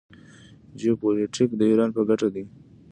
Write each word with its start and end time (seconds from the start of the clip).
جیوپولیټیک 0.79 1.49
د 1.55 1.61
ایران 1.69 1.89
په 1.95 2.01
ګټه 2.09 2.27
دی. 2.33 2.43